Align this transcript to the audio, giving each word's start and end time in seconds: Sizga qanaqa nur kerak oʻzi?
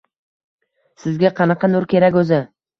Sizga 1.05 1.33
qanaqa 1.43 1.71
nur 1.77 1.89
kerak 1.95 2.21
oʻzi? 2.25 2.45